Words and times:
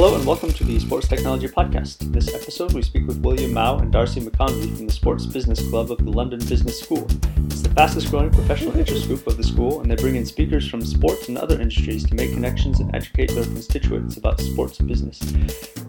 Hello 0.00 0.14
and 0.16 0.24
welcome 0.24 0.50
to 0.50 0.64
the 0.64 0.78
Sports 0.78 1.06
Technology 1.08 1.46
Podcast. 1.46 2.00
In 2.00 2.10
This 2.10 2.32
episode, 2.34 2.72
we 2.72 2.80
speak 2.80 3.06
with 3.06 3.20
William 3.20 3.52
Mao 3.52 3.80
and 3.80 3.92
Darcy 3.92 4.18
McConvey 4.22 4.74
from 4.74 4.86
the 4.86 4.92
Sports 4.94 5.26
Business 5.26 5.60
Club 5.68 5.92
of 5.92 5.98
the 5.98 6.10
London 6.10 6.38
Business 6.38 6.80
School. 6.80 7.06
It's 7.44 7.60
the 7.60 7.68
fastest 7.68 8.10
growing 8.10 8.30
professional 8.30 8.74
interest 8.78 9.08
group 9.08 9.26
of 9.26 9.36
the 9.36 9.44
school, 9.44 9.82
and 9.82 9.90
they 9.90 9.96
bring 9.96 10.16
in 10.16 10.24
speakers 10.24 10.66
from 10.66 10.80
sports 10.86 11.28
and 11.28 11.36
other 11.36 11.60
industries 11.60 12.06
to 12.06 12.14
make 12.14 12.32
connections 12.32 12.80
and 12.80 12.96
educate 12.96 13.30
their 13.32 13.44
constituents 13.44 14.16
about 14.16 14.40
sports 14.40 14.78
business. 14.78 15.20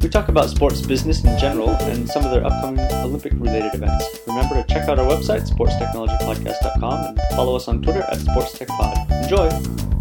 We 0.01 0.09
talk 0.09 0.27
about 0.27 0.49
sports 0.49 0.81
business 0.81 1.23
in 1.23 1.39
general 1.39 1.69
and 1.69 2.05
some 2.09 2.25
of 2.25 2.31
their 2.31 2.45
upcoming 2.45 2.85
Olympic 2.95 3.31
related 3.37 3.73
events. 3.75 4.03
Remember 4.27 4.61
to 4.61 4.67
check 4.67 4.89
out 4.89 4.99
our 4.99 5.07
website, 5.07 5.49
sportstechnologypodcast.com, 5.49 7.05
and 7.05 7.19
follow 7.37 7.55
us 7.55 7.69
on 7.69 7.81
Twitter 7.81 8.01
at 8.01 8.17
SportsTechPod. 8.17 9.23
Enjoy! 9.23 10.00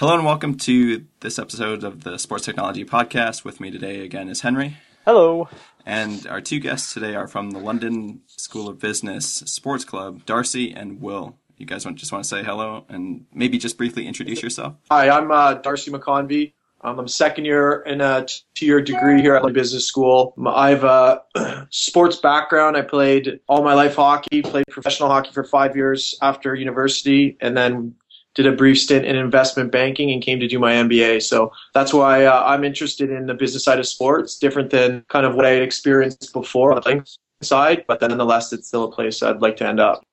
Hello 0.00 0.14
and 0.14 0.24
welcome 0.24 0.54
to 0.54 1.04
this 1.20 1.38
episode 1.38 1.84
of 1.84 2.04
the 2.04 2.18
Sports 2.18 2.46
Technology 2.46 2.86
Podcast. 2.86 3.44
With 3.44 3.60
me 3.60 3.70
today 3.70 4.02
again 4.02 4.30
is 4.30 4.40
Henry. 4.40 4.78
Hello. 5.04 5.46
And 5.84 6.26
our 6.26 6.40
two 6.40 6.58
guests 6.58 6.94
today 6.94 7.14
are 7.14 7.28
from 7.28 7.50
the 7.50 7.58
London 7.58 8.22
School 8.26 8.66
of 8.66 8.78
Business 8.78 9.26
Sports 9.26 9.84
Club, 9.84 10.24
Darcy 10.24 10.72
and 10.72 11.02
Will. 11.02 11.36
You 11.58 11.66
guys 11.66 11.84
want, 11.84 11.98
just 11.98 12.12
want 12.12 12.24
to 12.24 12.28
say 12.30 12.42
hello 12.42 12.86
and 12.88 13.26
maybe 13.34 13.58
just 13.58 13.76
briefly 13.76 14.06
introduce 14.06 14.42
yourself? 14.42 14.76
Hi, 14.90 15.10
I'm 15.10 15.30
uh, 15.30 15.52
Darcy 15.52 15.90
McConvey. 15.90 16.54
Um, 16.80 16.98
I'm 16.98 17.06
second 17.06 17.44
year 17.44 17.82
in 17.82 18.00
a 18.00 18.26
two-year 18.54 18.80
degree 18.80 19.20
here 19.20 19.34
at 19.34 19.42
the 19.42 19.50
business 19.50 19.86
school. 19.86 20.32
I 20.46 20.70
have 20.70 20.84
a 20.84 21.66
sports 21.70 22.16
background. 22.16 22.78
I 22.78 22.80
played 22.80 23.40
all 23.46 23.62
my 23.62 23.74
life 23.74 23.96
hockey, 23.96 24.40
played 24.40 24.64
professional 24.70 25.10
hockey 25.10 25.30
for 25.32 25.44
five 25.44 25.76
years 25.76 26.14
after 26.22 26.54
university, 26.54 27.36
and 27.42 27.54
then 27.54 27.96
did 28.34 28.46
a 28.46 28.52
brief 28.52 28.78
stint 28.78 29.04
in 29.04 29.16
investment 29.16 29.72
banking 29.72 30.12
and 30.12 30.22
came 30.22 30.38
to 30.40 30.46
do 30.46 30.58
my 30.58 30.72
MBA. 30.72 31.22
So 31.22 31.52
that's 31.74 31.92
why 31.92 32.24
uh, 32.24 32.44
I'm 32.44 32.64
interested 32.64 33.10
in 33.10 33.26
the 33.26 33.34
business 33.34 33.64
side 33.64 33.78
of 33.78 33.86
sports, 33.86 34.38
different 34.38 34.70
than 34.70 35.04
kind 35.08 35.26
of 35.26 35.34
what 35.34 35.46
I 35.46 35.50
had 35.50 35.62
experienced 35.62 36.32
before 36.32 36.72
on 36.72 36.82
the 36.82 37.04
side, 37.42 37.84
but 37.88 38.00
then 38.00 38.10
nonetheless, 38.10 38.52
it's 38.52 38.68
still 38.68 38.84
a 38.84 38.92
place 38.92 39.22
I'd 39.22 39.42
like 39.42 39.56
to 39.58 39.66
end 39.66 39.80
up. 39.80 40.04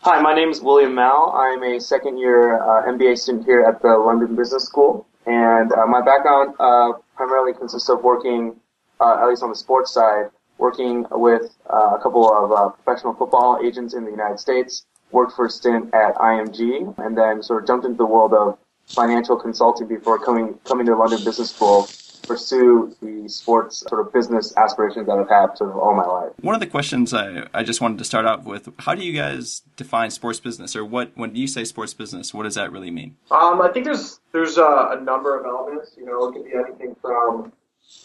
Hi, 0.00 0.20
my 0.20 0.34
name 0.34 0.50
is 0.50 0.60
William 0.60 0.94
Mao. 0.94 1.32
I'm 1.34 1.62
a 1.62 1.80
second 1.80 2.18
year 2.18 2.62
uh, 2.62 2.86
MBA 2.86 3.18
student 3.18 3.44
here 3.44 3.62
at 3.62 3.82
the 3.82 3.88
London 3.88 4.36
Business 4.36 4.64
School. 4.64 5.06
And 5.26 5.72
uh, 5.72 5.86
my 5.86 6.00
background 6.00 6.54
uh, 6.60 6.92
primarily 7.16 7.52
consists 7.54 7.88
of 7.88 8.04
working, 8.04 8.54
uh, 9.00 9.18
at 9.20 9.28
least 9.28 9.42
on 9.42 9.48
the 9.48 9.56
sports 9.56 9.92
side, 9.92 10.26
working 10.58 11.06
with 11.10 11.56
uh, 11.72 11.96
a 11.98 12.00
couple 12.02 12.30
of 12.30 12.74
professional 12.84 13.14
football 13.14 13.58
agents 13.64 13.94
in 13.94 14.04
the 14.04 14.10
United 14.10 14.38
States, 14.38 14.86
worked 15.16 15.32
for 15.32 15.46
a 15.46 15.50
stint 15.50 15.92
at 15.94 16.14
IMG, 16.16 16.94
and 16.98 17.16
then 17.16 17.42
sort 17.42 17.62
of 17.62 17.66
jumped 17.66 17.86
into 17.86 17.96
the 17.96 18.06
world 18.06 18.34
of 18.34 18.58
financial 18.86 19.36
consulting 19.36 19.88
before 19.88 20.18
coming 20.18 20.54
coming 20.64 20.86
to 20.86 20.94
London 20.94 21.24
Business 21.24 21.50
School 21.50 21.84
to 21.84 22.28
pursue 22.28 22.94
the 23.00 23.26
sports 23.26 23.82
sort 23.88 24.06
of 24.06 24.12
business 24.12 24.54
aspirations 24.56 25.06
that 25.06 25.18
I've 25.18 25.28
had 25.28 25.56
sort 25.56 25.70
of 25.70 25.78
all 25.78 25.94
my 25.94 26.04
life. 26.04 26.32
One 26.42 26.54
of 26.54 26.60
the 26.60 26.66
questions 26.66 27.14
I, 27.14 27.46
I 27.54 27.62
just 27.62 27.80
wanted 27.80 27.98
to 27.98 28.04
start 28.04 28.26
out 28.26 28.44
with, 28.44 28.68
how 28.80 28.94
do 28.94 29.02
you 29.02 29.14
guys 29.14 29.62
define 29.76 30.10
sports 30.10 30.38
business 30.38 30.76
or 30.76 30.84
what, 30.84 31.12
when 31.14 31.34
you 31.34 31.46
say 31.46 31.64
sports 31.64 31.94
business, 31.94 32.34
what 32.34 32.44
does 32.44 32.56
that 32.56 32.70
really 32.70 32.90
mean? 32.90 33.16
Um, 33.30 33.62
I 33.62 33.70
think 33.72 33.86
there's, 33.86 34.20
there's 34.32 34.58
a, 34.58 34.96
a 34.98 35.00
number 35.02 35.38
of 35.38 35.46
elements, 35.46 35.94
you 35.96 36.04
know, 36.04 36.28
it 36.28 36.32
can 36.32 36.42
be 36.44 36.52
anything 36.54 36.94
from 37.00 37.52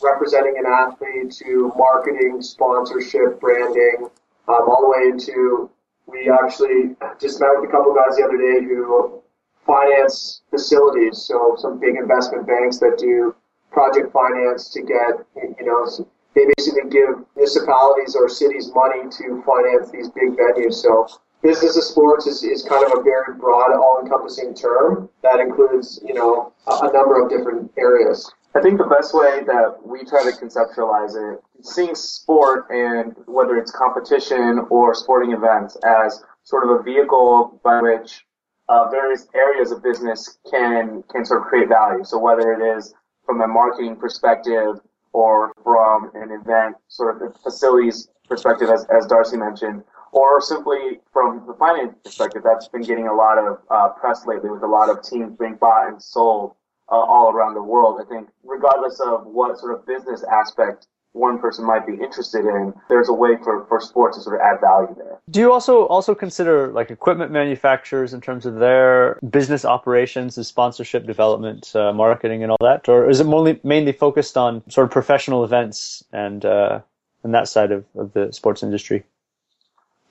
representing 0.02 0.56
an 0.58 0.66
athlete 0.66 1.32
to 1.44 1.72
marketing, 1.76 2.42
sponsorship, 2.42 3.40
branding, 3.40 4.10
um, 4.48 4.64
all 4.70 4.82
the 4.82 4.90
way 4.90 5.10
into 5.12 5.70
we 6.08 6.30
actually 6.30 6.96
just 7.20 7.40
met 7.40 7.50
with 7.56 7.70
a 7.70 7.72
couple 7.72 7.94
guys 7.94 8.18
the 8.18 8.24
other 8.24 8.38
day 8.38 8.66
who 8.66 9.22
finance 9.66 10.42
facilities. 10.50 11.18
So 11.18 11.56
some 11.58 11.80
big 11.80 11.96
investment 11.96 12.48
banks 12.48 12.80
that 12.80 12.98
do 12.98 13.36
project 13.72 14.12
finance 14.12 14.70
to 14.70 14.82
get, 14.82 15.26
you 15.36 15.66
know, 15.66 15.88
they 16.36 16.46
basically 16.58 16.90
give 16.90 17.24
municipalities 17.36 18.16
or 18.16 18.28
cities 18.30 18.72
money 18.74 19.10
to 19.10 19.44
finance 19.46 19.92
these 19.92 20.10
big 20.10 20.38
venues. 20.38 20.76
So 20.76 21.08
business 21.42 21.78
of 21.78 21.84
sports 21.84 22.28
is, 22.28 22.44
is 22.44 22.64
kind 22.64 22.86
of 22.86 23.00
a 23.00 23.02
very 23.02 23.36
broad, 23.36 23.74
all-encompassing 23.74 24.54
term 24.54 25.10
that 25.24 25.40
includes, 25.40 26.00
you 26.06 26.14
know, 26.14 26.54
a, 26.68 26.72
a 26.72 26.94
number 26.94 27.22
of 27.22 27.30
different 27.30 27.72
areas. 27.78 28.32
I 28.54 28.62
think 28.62 28.78
the 28.78 28.86
best 28.86 29.14
way 29.14 29.44
that 29.46 29.78
we 29.86 30.04
try 30.04 30.24
to 30.24 30.32
conceptualize 30.32 31.16
it, 31.16 31.40
seeing 31.62 31.96
sport 31.96 32.66
and 32.70 33.16
whether 33.26 33.58
it's 33.58 33.72
competition 33.72 34.66
or 34.70 34.94
sporting 34.94 35.32
events 35.32 35.78
as 35.86 36.22
sort 36.44 36.66
of 36.66 36.80
a 36.80 36.84
vehicle 36.84 37.62
by 37.64 37.82
which 37.82 38.26
uh, 38.68 38.90
various 38.90 39.28
areas 39.34 39.72
of 39.72 39.82
business 39.82 40.38
can 40.50 41.04
can 41.12 41.24
sort 41.24 41.42
of 41.42 41.48
create 41.48 41.70
value. 41.70 42.04
So 42.04 42.20
whether 42.20 42.52
it 42.52 42.78
is 42.78 42.94
from 43.26 43.42
a 43.42 43.48
marketing 43.48 43.96
perspective 43.96 44.82
or 45.14 45.54
from 45.64 46.12
an 46.16 46.32
event 46.32 46.76
sort 46.90 47.22
of 47.22 47.36
facilities 47.42 48.10
perspective, 48.28 48.70
as, 48.70 48.86
as 48.96 49.06
Darcy 49.08 49.38
mentioned, 49.38 49.84
or 50.12 50.42
simply 50.42 51.00
from 51.14 51.46
the 51.48 51.54
finance 51.54 51.96
perspective, 52.04 52.42
that's 52.44 52.68
been 52.68 52.82
getting 52.82 53.08
a 53.08 53.14
lot 53.14 53.38
of 53.38 53.60
uh, 53.70 53.90
press 53.90 54.26
lately 54.26 54.50
with 54.50 54.64
a 54.64 54.68
lot 54.68 54.90
of 54.90 55.02
teams 55.04 55.38
being 55.38 55.56
bought 55.56 55.88
and 55.88 56.02
sold 56.02 56.56
uh, 56.92 56.96
all 56.96 57.32
around 57.32 57.54
the 57.54 57.64
world. 57.64 58.02
I 58.02 58.08
think 58.08 58.30
regardless 58.44 59.00
of 59.00 59.26
what 59.26 59.58
sort 59.58 59.74
of 59.74 59.86
business 59.86 60.24
aspect 60.32 60.88
one 61.14 61.40
person 61.40 61.66
might 61.66 61.86
be 61.86 61.94
interested 61.94 62.46
in, 62.46 62.74
there's 62.88 63.10
a 63.10 63.14
way 63.14 63.36
for, 63.44 63.66
for 63.66 63.82
sports 63.82 64.18
to 64.18 64.24
sort 64.24 64.36
of 64.36 64.42
add 64.42 64.62
value 64.62 64.96
there. 64.96 65.20
Do 65.30 65.40
you 65.42 65.52
also 65.52 65.86
also 65.88 66.16
consider 66.16 66.68
like 66.70 66.90
equipment 66.90 67.32
manufacturers 67.32 68.14
in 68.14 68.22
terms 68.22 68.46
of 68.46 68.56
their 68.56 69.20
business 69.30 69.66
operations, 69.66 70.36
the 70.36 70.44
sponsorship 70.44 71.06
development, 71.06 71.76
uh, 71.76 71.92
marketing, 71.92 72.44
and 72.44 72.52
all 72.52 72.58
that, 72.62 72.88
or 72.88 73.10
is 73.10 73.20
it 73.20 73.26
mainly 73.26 73.60
mainly 73.64 73.92
focused 73.92 74.38
on 74.38 74.64
sort 74.70 74.86
of 74.86 74.92
professional 74.92 75.44
events 75.44 76.04
and 76.14 76.46
uh, 76.46 76.80
and 77.24 77.34
that 77.34 77.48
side 77.48 77.72
of, 77.72 77.86
of 77.96 78.14
the 78.14 78.32
sports 78.32 78.64
industry? 78.64 79.04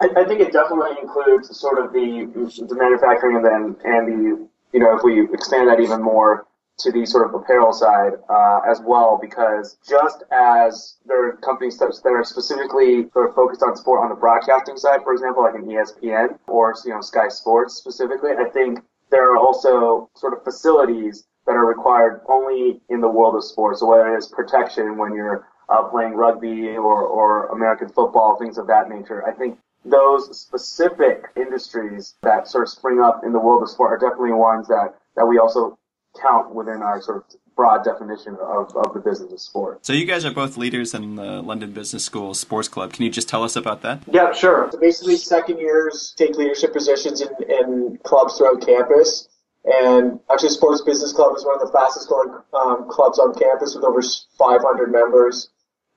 I, 0.01 0.09
I 0.17 0.25
think 0.25 0.41
it 0.41 0.53
definitely 0.53 0.97
includes 1.01 1.59
sort 1.59 1.79
of 1.83 1.93
the 1.93 2.29
the 2.69 2.75
manufacturing 2.75 3.37
and 3.37 3.45
then 3.45 3.77
and 3.85 4.07
the 4.07 4.49
you 4.73 4.81
know 4.81 4.97
if 4.97 5.03
we 5.03 5.33
expand 5.33 5.69
that 5.69 5.81
even 5.81 6.03
more 6.03 6.47
to 6.83 6.93
the 6.93 7.05
sort 7.07 7.27
of 7.27 7.35
apparel 7.35 7.73
side 7.73 8.13
uh, 8.29 8.61
as 8.69 8.81
well, 8.81 9.19
because 9.21 9.79
just 9.87 10.23
as 10.33 10.97
there 11.07 11.29
are 11.29 11.37
companies 11.37 11.79
that, 11.79 12.01
are 12.05 12.25
specifically 12.25 13.09
sort 13.13 13.29
of 13.29 13.35
focused 13.35 13.63
on 13.63 13.77
sport 13.77 14.03
on 14.03 14.09
the 14.09 14.15
broadcasting 14.15 14.77
side, 14.77 15.01
for 15.03 15.13
example, 15.13 15.43
like 15.43 15.55
an 15.55 15.65
ESPN 15.67 16.39
or 16.49 16.75
you 16.85 16.93
know 16.93 17.01
Sky 17.01 17.29
Sports 17.29 17.75
specifically, 17.75 18.31
I 18.33 18.49
think 18.51 18.81
there 19.11 19.33
are 19.33 19.37
also 19.37 20.09
sort 20.15 20.33
of 20.33 20.45
facilities 20.45 21.27
that 21.47 21.53
are 21.53 21.67
required 21.67 22.21
only 22.29 22.81
in 22.89 23.01
the 23.01 23.09
world 23.09 23.35
of 23.35 23.45
sports. 23.45 23.81
So 23.81 23.87
whether 23.87 24.15
it 24.15 24.19
is 24.19 24.29
protection 24.29 24.97
when 24.97 25.15
you're 25.15 25.49
uh, 25.69 25.83
playing 25.85 26.15
rugby 26.15 26.77
or, 26.77 27.03
or 27.03 27.49
American 27.49 27.89
football, 27.89 28.37
things 28.39 28.59
of 28.59 28.67
that 28.69 28.89
nature, 28.89 29.27
I 29.27 29.33
think 29.33 29.59
those 29.85 30.39
specific 30.39 31.25
industries 31.37 32.15
that 32.23 32.47
sort 32.47 32.65
of 32.65 32.69
spring 32.69 33.01
up 33.01 33.25
in 33.25 33.33
the 33.33 33.39
world 33.39 33.63
of 33.63 33.71
sport 33.71 33.93
are 33.93 34.09
definitely 34.09 34.33
ones 34.33 34.69
that, 34.69 34.95
that 35.17 35.27
we 35.27 35.39
also 35.39 35.79
count 36.21 36.55
within 36.55 36.83
our 36.83 37.01
sort 37.01 37.19
of 37.19 37.25
broad 37.57 37.85
definition 37.85 38.37
of, 38.41 38.75
of 38.75 38.95
the 38.95 39.01
business 39.01 39.33
of 39.33 39.41
sport. 39.41 39.85
So 39.85 39.93
you 39.93 40.07
guys 40.07 40.25
are 40.25 40.33
both 40.33 40.57
leaders 40.57 40.95
in 40.95 41.17
the 41.17 41.43
London 41.43 41.73
Business 41.73 42.05
School 42.05 42.33
Sports 42.35 42.69
Club. 42.69 42.93
Can 42.93 43.05
you 43.05 43.11
just 43.11 43.29
tell 43.29 43.45
us 43.45 43.57
about 43.57 43.83
that? 43.83 44.03
Yeah, 44.11 44.33
sure. 44.33 44.69
So 44.73 44.79
basically, 44.79 45.17
second 45.17 45.59
years 45.59 46.15
take 46.17 46.37
leadership 46.37 46.73
positions 46.73 47.21
in, 47.21 47.29
in 47.49 47.99
clubs 48.03 48.39
throughout 48.39 48.65
campus. 48.65 49.29
And 49.65 50.21
actually, 50.33 50.51
Sports 50.51 50.81
Business 50.81 51.13
Club 51.13 51.37
is 51.37 51.45
one 51.45 51.61
of 51.61 51.61
the 51.61 51.73
fastest 51.73 52.09
growing 52.09 52.35
um, 52.55 52.89
clubs 52.89 53.19
on 53.19 53.35
campus 53.35 53.75
with 53.75 53.85
over 53.85 54.01
500 54.01 54.91
members. 54.91 55.51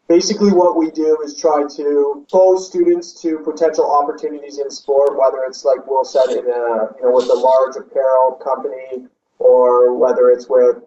Basically, 0.09 0.51
what 0.51 0.75
we 0.75 0.91
do 0.91 1.17
is 1.23 1.39
try 1.39 1.63
to 1.77 2.23
expose 2.23 2.67
students 2.67 3.21
to 3.21 3.39
potential 3.39 3.89
opportunities 3.89 4.59
in 4.59 4.69
sport, 4.69 5.17
whether 5.17 5.45
it's 5.47 5.63
like 5.63 5.87
Will 5.87 6.03
said 6.03 6.29
in 6.29 6.39
a, 6.39 6.91
you 6.99 7.03
know, 7.03 7.13
with 7.13 7.29
a 7.29 7.33
large 7.33 7.77
apparel 7.77 8.33
company 8.43 9.07
or 9.43 9.97
whether 9.97 10.29
it's 10.29 10.47
with 10.49 10.77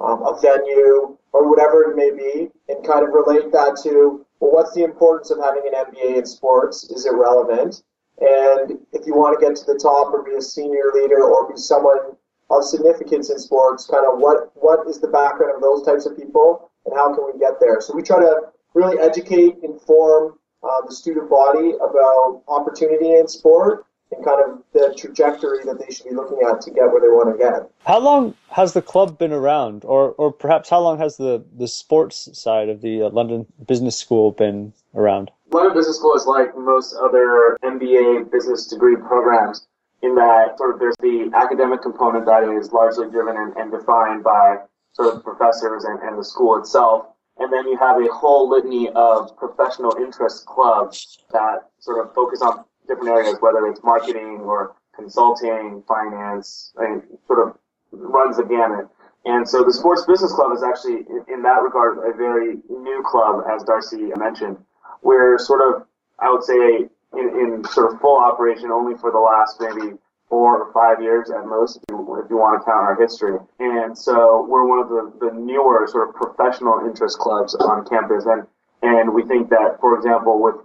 um, 0.00 0.22
a 0.22 0.38
venue 0.40 1.16
or 1.32 1.50
whatever 1.50 1.90
it 1.90 1.96
may 1.96 2.10
be, 2.10 2.48
and 2.68 2.86
kind 2.86 3.06
of 3.06 3.12
relate 3.12 3.52
that 3.52 3.78
to 3.82 4.24
well, 4.40 4.52
what's 4.52 4.74
the 4.74 4.84
importance 4.84 5.30
of 5.30 5.38
having 5.42 5.62
an 5.66 5.72
MBA 5.72 6.18
in 6.18 6.26
sports? 6.26 6.84
Is 6.90 7.06
it 7.06 7.14
relevant? 7.14 7.82
And 8.20 8.78
if 8.92 9.06
you 9.06 9.14
want 9.14 9.38
to 9.38 9.46
get 9.46 9.56
to 9.56 9.64
the 9.64 9.78
top 9.78 10.12
or 10.12 10.22
be 10.22 10.34
a 10.36 10.42
senior 10.42 10.92
leader 10.94 11.22
or 11.22 11.50
be 11.50 11.56
someone 11.56 12.16
of 12.50 12.64
significance 12.64 13.30
in 13.30 13.38
sports, 13.38 13.86
kind 13.86 14.06
of 14.06 14.18
what 14.18 14.50
what 14.54 14.86
is 14.88 15.00
the 15.00 15.08
background 15.08 15.54
of 15.56 15.62
those 15.62 15.82
types 15.82 16.06
of 16.06 16.16
people 16.16 16.70
and 16.86 16.94
how 16.94 17.14
can 17.14 17.24
we 17.26 17.38
get 17.38 17.60
there? 17.60 17.80
So 17.80 17.94
we 17.94 18.02
try 18.02 18.20
to 18.20 18.52
really 18.74 18.98
educate, 18.98 19.56
inform 19.62 20.38
uh, 20.62 20.80
the 20.86 20.94
student 20.94 21.28
body 21.28 21.72
about 21.76 22.42
opportunity 22.48 23.14
in 23.14 23.28
sport 23.28 23.86
and 24.16 24.24
kind 24.24 24.42
of 24.44 24.62
the 24.72 24.94
trajectory 24.96 25.64
that 25.64 25.78
they 25.78 25.92
should 25.92 26.06
be 26.06 26.14
looking 26.14 26.38
at 26.48 26.60
to 26.62 26.70
get 26.70 26.90
where 26.90 27.00
they 27.00 27.08
want 27.08 27.36
to 27.36 27.38
get. 27.38 27.70
How 27.84 27.98
long 27.98 28.34
has 28.50 28.72
the 28.72 28.82
club 28.82 29.18
been 29.18 29.32
around, 29.32 29.84
or 29.84 30.10
or 30.12 30.32
perhaps 30.32 30.68
how 30.68 30.80
long 30.80 30.98
has 30.98 31.16
the 31.16 31.44
the 31.56 31.68
sports 31.68 32.28
side 32.32 32.68
of 32.68 32.80
the 32.80 33.02
uh, 33.02 33.10
London 33.10 33.46
Business 33.66 33.98
School 33.98 34.32
been 34.32 34.72
around? 34.94 35.30
London 35.50 35.74
Business 35.74 35.98
School 35.98 36.14
is 36.14 36.26
like 36.26 36.56
most 36.56 36.94
other 36.96 37.56
MBA 37.62 38.30
business 38.30 38.66
degree 38.66 38.96
programs 38.96 39.66
in 40.02 40.14
that 40.14 40.58
sort 40.58 40.74
of 40.74 40.80
there's 40.80 40.96
the 41.00 41.30
academic 41.34 41.82
component 41.82 42.26
that 42.26 42.44
is 42.44 42.72
largely 42.72 43.08
driven 43.10 43.36
and, 43.36 43.56
and 43.56 43.70
defined 43.70 44.22
by 44.22 44.56
sort 44.92 45.14
of 45.14 45.22
professors 45.22 45.84
and, 45.84 46.00
and 46.00 46.18
the 46.18 46.24
school 46.24 46.58
itself. 46.58 47.06
And 47.38 47.52
then 47.52 47.68
you 47.68 47.76
have 47.76 48.00
a 48.00 48.10
whole 48.12 48.48
litany 48.48 48.88
of 48.94 49.36
professional 49.36 49.94
interest 49.96 50.46
clubs 50.46 51.18
that 51.32 51.68
sort 51.80 52.04
of 52.04 52.14
focus 52.14 52.40
on 52.40 52.64
different 52.86 53.10
areas, 53.10 53.36
whether 53.40 53.66
it's 53.66 53.82
marketing 53.82 54.40
or 54.42 54.74
consulting, 54.94 55.82
finance, 55.86 56.72
and 56.78 57.02
sort 57.26 57.46
of 57.46 57.58
runs 57.92 58.36
the 58.36 58.44
gamut. 58.44 58.88
And 59.24 59.48
so 59.48 59.64
the 59.64 59.72
Sports 59.72 60.04
Business 60.06 60.32
Club 60.32 60.52
is 60.54 60.62
actually, 60.62 61.04
in, 61.32 61.42
that 61.42 61.62
regard, 61.62 61.98
a 61.98 62.16
very 62.16 62.58
new 62.68 63.02
club, 63.04 63.44
as 63.52 63.64
Darcy 63.64 64.12
mentioned. 64.16 64.56
We're 65.02 65.38
sort 65.38 65.60
of, 65.62 65.86
I 66.20 66.30
would 66.30 66.44
say, 66.44 66.86
in, 67.12 67.28
in 67.28 67.64
sort 67.64 67.92
of 67.92 68.00
full 68.00 68.18
operation 68.18 68.70
only 68.70 68.96
for 68.98 69.10
the 69.10 69.18
last 69.18 69.60
maybe 69.60 69.96
four 70.28 70.62
or 70.62 70.72
five 70.72 71.02
years 71.02 71.30
at 71.30 71.46
most, 71.46 71.76
if 71.76 71.82
you, 71.90 72.22
if 72.22 72.30
you 72.30 72.36
want 72.36 72.60
to 72.60 72.64
count 72.64 72.86
our 72.86 73.00
history. 73.00 73.38
And 73.58 73.96
so 73.96 74.46
we're 74.48 74.66
one 74.66 74.78
of 74.78 74.88
the, 74.88 75.26
the 75.26 75.32
newer 75.32 75.86
sort 75.88 76.08
of 76.08 76.14
professional 76.14 76.86
interest 76.86 77.18
clubs 77.18 77.54
on 77.54 77.86
campus. 77.86 78.24
And, 78.26 78.46
and 78.82 79.12
we 79.12 79.24
think 79.24 79.50
that, 79.50 79.78
for 79.80 79.96
example, 79.96 80.42
with 80.42 80.56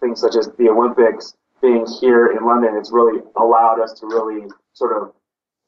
things 0.00 0.20
such 0.20 0.36
as 0.36 0.48
the 0.58 0.68
Olympics 0.68 1.34
being 1.60 1.86
here 2.00 2.28
in 2.28 2.44
London, 2.44 2.76
it's 2.76 2.92
really 2.92 3.20
allowed 3.36 3.80
us 3.80 3.92
to 4.00 4.06
really 4.06 4.48
sort 4.72 5.00
of 5.00 5.12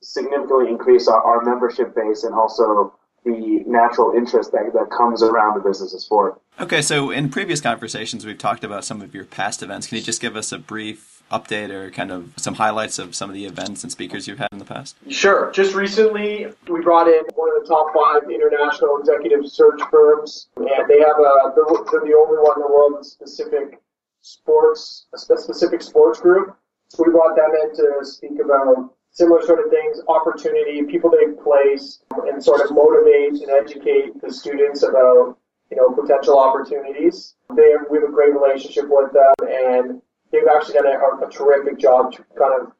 significantly 0.02 0.68
increase 0.68 1.08
our, 1.08 1.22
our 1.22 1.42
membership 1.42 1.94
base 1.94 2.24
and 2.24 2.34
also 2.34 2.92
the 3.24 3.62
natural 3.66 4.12
interest 4.16 4.50
that, 4.52 4.72
that 4.72 4.90
comes 4.90 5.22
around 5.22 5.56
the 5.56 5.68
business 5.68 5.94
of 5.94 6.00
sport. 6.00 6.40
Okay, 6.60 6.82
so 6.82 7.10
in 7.10 7.28
previous 7.28 7.60
conversations, 7.60 8.26
we've 8.26 8.38
talked 8.38 8.64
about 8.64 8.84
some 8.84 9.00
of 9.00 9.14
your 9.14 9.24
past 9.24 9.62
events. 9.62 9.86
Can 9.86 9.98
you 9.98 10.02
just 10.02 10.20
give 10.20 10.36
us 10.36 10.50
a 10.50 10.58
brief 10.58 11.22
update 11.30 11.70
or 11.70 11.90
kind 11.90 12.10
of 12.10 12.32
some 12.36 12.54
highlights 12.54 12.98
of 12.98 13.14
some 13.14 13.30
of 13.30 13.34
the 13.34 13.46
events 13.46 13.82
and 13.82 13.92
speakers 13.92 14.26
you've 14.26 14.38
had 14.38 14.48
in 14.52 14.58
the 14.58 14.64
past? 14.64 14.96
Sure. 15.08 15.50
Just 15.52 15.74
recently, 15.74 16.46
we 16.68 16.80
brought 16.80 17.06
in 17.08 17.22
one 17.34 17.48
of 17.56 17.62
the 17.62 17.68
top 17.68 17.92
five 17.94 18.28
international 18.30 18.98
executive 18.98 19.46
search 19.50 19.80
firms, 19.90 20.48
and 20.56 20.66
they 20.66 20.98
have 20.98 21.18
a, 21.18 21.52
they're, 21.54 21.64
they're 21.90 22.00
the 22.00 22.16
only 22.18 22.38
one 22.38 22.56
in 22.56 22.62
the 22.62 22.68
world 22.68 22.94
with 22.98 23.06
specific 23.06 23.80
sports, 24.22 25.06
a 25.14 25.19
specific 25.19 25.82
sports 25.82 26.20
group. 26.20 26.56
So 26.88 27.04
we 27.04 27.12
brought 27.12 27.36
them 27.36 27.50
in 27.62 27.76
to 27.76 28.04
speak 28.04 28.38
about 28.42 28.94
similar 29.10 29.42
sort 29.42 29.64
of 29.64 29.70
things, 29.70 30.00
opportunity, 30.08 30.82
people 30.84 31.10
they 31.10 31.34
place, 31.42 32.00
and 32.26 32.42
sort 32.42 32.62
of 32.62 32.74
motivate 32.74 33.42
and 33.42 33.50
educate 33.50 34.20
the 34.20 34.32
students 34.32 34.82
about, 34.82 35.36
you 35.70 35.76
know, 35.76 35.90
potential 35.90 36.38
opportunities. 36.38 37.34
They 37.54 37.70
have, 37.72 37.86
we 37.90 37.98
have 37.98 38.08
a 38.08 38.12
great 38.12 38.32
relationship 38.32 38.86
with 38.88 39.12
them, 39.12 39.34
and 39.48 40.02
they've 40.30 40.48
actually 40.50 40.75
done 40.75 40.86
a, 40.86 41.26
a 41.26 41.30
terrific 41.30 41.78
job 41.78 42.12
to 42.12 42.25
kind 42.38 42.62
of 42.62 42.72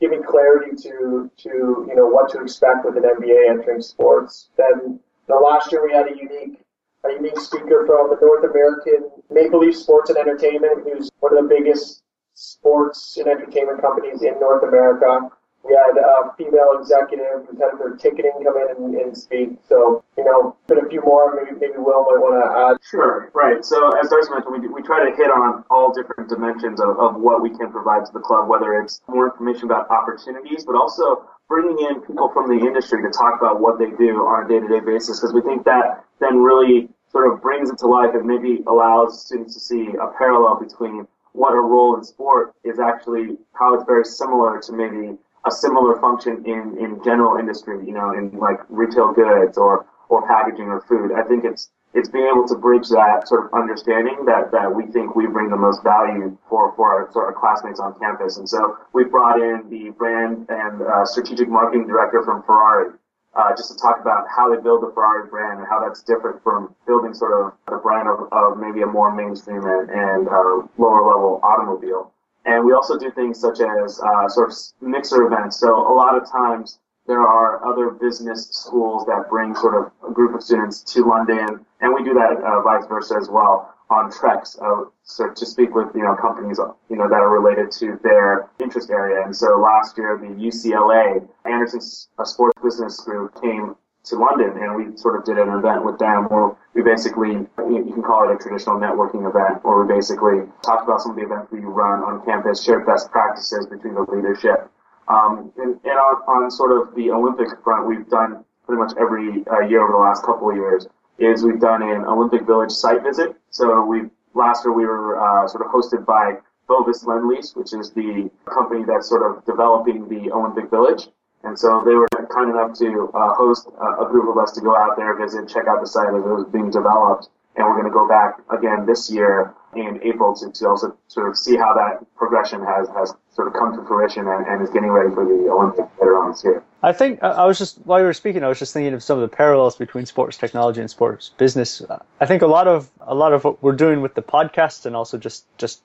giving 0.00 0.22
clarity 0.22 0.74
to, 0.82 1.30
to, 1.38 1.86
you 1.88 1.94
know, 1.94 2.06
what 2.06 2.30
to 2.30 2.42
expect 2.42 2.84
with 2.84 2.96
an 2.96 3.04
MBA 3.04 3.48
entering 3.48 3.80
sports. 3.80 4.50
Then 4.56 5.00
the 5.28 5.36
last 5.36 5.70
year 5.70 5.84
we 5.84 5.92
had 5.92 6.06
a 6.06 6.16
unique 6.16 6.58
a 7.04 7.12
unique 7.12 7.38
speaker 7.38 7.84
from 7.86 8.10
the 8.10 8.18
North 8.20 8.44
American 8.44 9.10
Maple 9.30 9.60
Leaf 9.60 9.76
Sports 9.76 10.10
and 10.10 10.18
Entertainment, 10.18 10.84
who's 10.84 11.10
one 11.20 11.36
of 11.36 11.42
the 11.42 11.48
biggest 11.48 12.02
sports 12.34 13.16
and 13.18 13.26
entertainment 13.26 13.80
companies 13.80 14.22
in 14.22 14.38
North 14.40 14.62
America. 14.62 15.28
We 15.64 15.78
had 15.78 15.94
a 15.94 16.34
female 16.36 16.74
executive 16.80 17.46
who's 17.46 18.00
ticketing 18.02 18.32
come 18.42 18.56
in 18.56 18.76
and, 18.76 18.94
and 18.96 19.16
speak. 19.16 19.50
So, 19.68 20.02
you 20.18 20.24
know, 20.24 20.56
a 20.68 20.88
few 20.88 21.00
more. 21.02 21.38
Maybe, 21.38 21.54
maybe 21.54 21.78
Will 21.78 22.02
might 22.02 22.18
want 22.18 22.34
to 22.42 22.50
add. 22.50 22.76
Sure, 22.82 23.30
right. 23.32 23.64
So 23.64 23.78
as 23.98 24.10
Darcy 24.10 24.30
mentioned, 24.30 24.60
we, 24.60 24.66
we 24.68 24.82
try 24.82 25.08
to 25.08 25.14
hit 25.14 25.30
on 25.30 25.62
all 25.70 25.92
different 25.94 26.28
dimensions 26.28 26.80
of, 26.80 26.98
of 26.98 27.14
what 27.14 27.42
we 27.42 27.50
can 27.50 27.70
provide 27.70 28.04
to 28.06 28.12
the 28.12 28.18
club, 28.18 28.48
whether 28.48 28.74
it's 28.74 29.02
more 29.06 29.30
information 29.30 29.70
about 29.70 29.88
opportunities, 29.88 30.64
but 30.64 30.74
also 30.74 31.30
bringing 31.52 31.84
in 31.84 32.00
people 32.00 32.30
from 32.32 32.48
the 32.48 32.56
industry 32.64 33.02
to 33.02 33.10
talk 33.12 33.36
about 33.38 33.60
what 33.60 33.78
they 33.78 33.90
do 34.00 34.24
on 34.24 34.46
a 34.46 34.48
day-to-day 34.48 34.80
basis, 34.80 35.20
because 35.20 35.34
we 35.34 35.42
think 35.42 35.62
that 35.68 36.02
then 36.18 36.38
really 36.38 36.88
sort 37.10 37.30
of 37.30 37.42
brings 37.42 37.68
it 37.68 37.76
to 37.76 37.86
life 37.86 38.14
and 38.14 38.24
maybe 38.24 38.64
allows 38.66 39.26
students 39.26 39.52
to 39.52 39.60
see 39.60 39.92
a 40.00 40.08
parallel 40.16 40.56
between 40.56 41.06
what 41.32 41.52
a 41.52 41.60
role 41.60 41.94
in 41.98 42.02
sport 42.02 42.54
is 42.64 42.80
actually 42.80 43.36
how 43.52 43.74
it's 43.74 43.84
very 43.84 44.04
similar 44.04 44.60
to 44.64 44.72
maybe 44.72 45.12
a 45.44 45.50
similar 45.50 46.00
function 46.00 46.42
in, 46.46 46.78
in 46.80 47.04
general 47.04 47.36
industry, 47.36 47.84
you 47.84 47.92
know, 47.92 48.16
in 48.16 48.32
like 48.38 48.60
retail 48.70 49.12
goods 49.12 49.58
or, 49.58 49.84
or 50.08 50.26
packaging 50.26 50.68
or 50.72 50.80
food. 50.88 51.12
I 51.12 51.22
think 51.28 51.44
it's, 51.44 51.68
it's 51.94 52.08
being 52.08 52.26
able 52.26 52.48
to 52.48 52.54
bridge 52.54 52.88
that 52.88 53.28
sort 53.28 53.44
of 53.44 53.52
understanding 53.52 54.24
that, 54.24 54.50
that 54.50 54.74
we 54.74 54.86
think 54.86 55.14
we 55.14 55.26
bring 55.26 55.50
the 55.50 55.56
most 55.56 55.82
value 55.82 56.36
for, 56.48 56.72
for 56.74 56.88
our 56.88 57.12
sort 57.12 57.28
of 57.28 57.34
classmates 57.34 57.80
on 57.80 57.98
campus. 57.98 58.38
And 58.38 58.48
so 58.48 58.78
we 58.92 59.04
brought 59.04 59.40
in 59.40 59.68
the 59.68 59.90
brand 59.90 60.46
and 60.48 60.82
uh, 60.82 61.04
strategic 61.04 61.48
marketing 61.48 61.86
director 61.86 62.22
from 62.24 62.42
Ferrari, 62.44 62.92
uh, 63.34 63.50
just 63.56 63.72
to 63.72 63.76
talk 63.76 64.00
about 64.00 64.24
how 64.34 64.54
they 64.54 64.60
build 64.60 64.82
the 64.82 64.90
Ferrari 64.94 65.28
brand 65.28 65.60
and 65.60 65.68
how 65.68 65.80
that's 65.84 66.02
different 66.02 66.42
from 66.42 66.74
building 66.86 67.12
sort 67.12 67.32
of 67.32 67.52
the 67.68 67.76
brand 67.76 68.08
of, 68.08 68.28
of 68.32 68.58
maybe 68.58 68.82
a 68.82 68.86
more 68.86 69.14
mainstream 69.14 69.64
and, 69.64 69.90
and 69.90 70.28
uh, 70.28 70.64
lower 70.78 71.04
level 71.04 71.40
automobile. 71.42 72.12
And 72.44 72.64
we 72.64 72.72
also 72.72 72.98
do 72.98 73.10
things 73.12 73.38
such 73.38 73.60
as 73.60 74.00
uh, 74.00 74.28
sort 74.28 74.50
of 74.50 74.56
mixer 74.80 75.22
events. 75.24 75.60
So 75.60 75.68
a 75.76 75.94
lot 75.94 76.16
of 76.16 76.28
times 76.28 76.78
there 77.06 77.20
are 77.20 77.66
other 77.66 77.90
business 77.90 78.48
schools 78.50 79.04
that 79.06 79.28
bring 79.28 79.54
sort 79.54 79.74
of 79.74 79.92
a 80.08 80.12
group 80.12 80.34
of 80.34 80.42
students 80.42 80.80
to 80.94 81.04
London, 81.04 81.64
and 81.80 81.94
we 81.94 82.04
do 82.04 82.14
that 82.14 82.42
uh, 82.44 82.62
vice 82.62 82.86
versa 82.86 83.16
as 83.20 83.28
well 83.28 83.74
on 83.90 84.10
treks 84.10 84.56
uh, 84.62 84.84
so 85.02 85.28
to 85.34 85.44
speak 85.44 85.74
with 85.74 85.88
you 85.94 86.02
know 86.02 86.16
companies 86.16 86.58
you 86.88 86.96
know 86.96 87.08
that 87.08 87.20
are 87.20 87.28
related 87.28 87.70
to 87.70 87.98
their 88.02 88.48
interest 88.60 88.90
area. 88.90 89.22
And 89.24 89.34
so 89.34 89.58
last 89.60 89.98
year 89.98 90.16
the 90.16 90.28
UCLA 90.28 91.26
Anderson 91.44 91.80
Sports 91.80 92.58
Business 92.62 93.00
Group 93.00 93.40
came 93.42 93.76
to 94.04 94.16
London, 94.16 94.50
and 94.58 94.74
we 94.74 94.96
sort 94.96 95.16
of 95.16 95.24
did 95.24 95.38
an 95.38 95.48
event 95.48 95.84
with 95.84 95.98
them 95.98 96.24
where 96.24 96.56
we 96.74 96.82
basically, 96.82 97.46
you 97.58 97.92
can 97.94 98.02
call 98.02 98.28
it 98.28 98.34
a 98.34 98.38
traditional 98.38 98.76
networking 98.76 99.28
event, 99.28 99.64
where 99.64 99.84
we 99.84 99.94
basically 99.94 100.42
talked 100.64 100.84
about 100.84 101.00
some 101.00 101.12
of 101.12 101.16
the 101.16 101.22
events 101.22 101.52
we 101.52 101.60
run 101.60 102.02
on 102.02 102.24
campus, 102.24 102.64
shared 102.64 102.84
best 102.84 103.10
practices 103.12 103.66
between 103.66 103.94
the 103.94 104.02
leadership. 104.02 104.70
Um, 105.12 105.52
and, 105.58 105.76
and 105.84 105.98
on, 105.98 106.22
on, 106.24 106.50
sort 106.50 106.72
of 106.72 106.94
the 106.94 107.10
Olympic 107.10 107.48
front, 107.62 107.86
we've 107.86 108.08
done 108.08 108.44
pretty 108.66 108.80
much 108.80 108.92
every 108.98 109.44
uh, 109.52 109.60
year 109.60 109.82
over 109.82 109.92
the 109.92 109.98
last 109.98 110.24
couple 110.24 110.48
of 110.50 110.56
years, 110.56 110.86
is 111.18 111.44
we've 111.44 111.60
done 111.60 111.82
an 111.82 112.04
Olympic 112.04 112.46
Village 112.46 112.70
site 112.70 113.02
visit. 113.02 113.36
So 113.50 113.84
we 113.84 114.08
last 114.34 114.64
year 114.64 114.72
we 114.72 114.86
were 114.86 115.20
uh, 115.20 115.46
sort 115.48 115.66
of 115.66 115.70
hosted 115.70 116.06
by 116.06 116.38
Bovis 116.66 117.04
Lendlease, 117.04 117.54
which 117.54 117.74
is 117.74 117.90
the 117.90 118.30
company 118.46 118.84
that's 118.86 119.08
sort 119.08 119.22
of 119.28 119.44
developing 119.44 120.08
the 120.08 120.32
Olympic 120.32 120.70
Village. 120.70 121.08
And 121.44 121.58
so 121.58 121.82
they 121.84 121.94
were 121.94 122.08
kind 122.32 122.50
enough 122.50 122.78
to 122.78 123.10
uh, 123.12 123.34
host 123.34 123.68
a, 123.68 124.04
a, 124.04 124.08
group 124.08 124.30
of 124.30 124.38
us 124.40 124.52
to 124.52 124.60
go 124.60 124.76
out 124.76 124.96
there, 124.96 125.14
visit, 125.18 125.48
check 125.48 125.66
out 125.66 125.80
the 125.80 125.86
site 125.86 126.08
as 126.08 126.14
it 126.14 126.26
was 126.26 126.46
being 126.52 126.70
developed. 126.70 127.28
And 127.56 127.66
we're 127.66 127.74
going 127.74 127.84
to 127.84 127.90
go 127.90 128.08
back 128.08 128.38
again 128.50 128.86
this 128.86 129.10
year 129.10 129.54
in 129.74 130.00
April 130.02 130.34
to, 130.34 130.50
to 130.50 130.68
also 130.68 130.96
sort 131.08 131.28
of 131.28 131.36
see 131.36 131.56
how 131.56 131.74
that 131.74 132.04
progression 132.16 132.62
has, 132.64 132.88
has 132.90 133.14
sort 133.34 133.48
of 133.48 133.54
come 133.54 133.74
to 133.76 133.86
fruition 133.86 134.26
and, 134.26 134.46
and 134.46 134.62
is 134.62 134.70
getting 134.70 134.90
ready 134.90 135.14
for 135.14 135.24
the 135.24 135.50
Olympics 135.50 135.88
later 136.00 136.18
on 136.18 136.30
this 136.30 136.44
year. 136.44 136.62
I 136.82 136.92
think 136.92 137.22
I 137.22 137.44
was 137.46 137.58
just 137.58 137.78
while 137.84 138.00
you 138.00 138.06
were 138.06 138.12
speaking, 138.12 138.42
I 138.42 138.48
was 138.48 138.58
just 138.58 138.72
thinking 138.72 138.92
of 138.92 139.02
some 139.02 139.18
of 139.18 139.30
the 139.30 139.34
parallels 139.34 139.76
between 139.76 140.06
sports 140.06 140.36
technology 140.36 140.80
and 140.80 140.90
sports 140.90 141.30
business. 141.38 141.82
I 142.20 142.26
think 142.26 142.42
a 142.42 142.46
lot 142.46 142.68
of 142.68 142.90
a 143.00 143.14
lot 143.14 143.32
of 143.32 143.44
what 143.44 143.62
we're 143.62 143.72
doing 143.76 144.00
with 144.00 144.14
the 144.14 144.22
podcast 144.22 144.84
and 144.86 144.96
also 144.96 145.16
just 145.16 145.44
just 145.58 145.82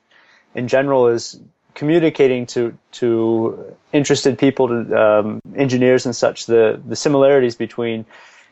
in 0.55 0.67
general 0.67 1.07
is 1.07 1.39
communicating 1.75 2.47
to 2.47 2.77
to 2.91 3.75
interested 3.93 4.39
people, 4.39 4.67
to 4.67 5.00
um, 5.00 5.41
engineers 5.55 6.05
and 6.05 6.15
such, 6.15 6.47
the 6.47 6.81
the 6.88 6.95
similarities 6.95 7.55
between 7.55 8.05